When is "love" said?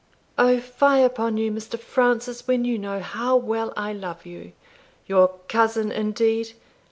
3.93-4.25